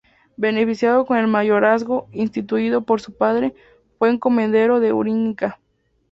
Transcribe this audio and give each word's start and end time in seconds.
Beneficiado 0.35 1.05
con 1.05 1.17
el 1.19 1.27
mayorazgo 1.27 2.07
instituido 2.11 2.81
por 2.81 3.01
su 3.01 3.15
padre, 3.15 3.53
fue 3.99 4.09
encomendero 4.09 4.79
de 4.79 4.93
Hurin 4.93 5.27
Ica. 5.27 5.59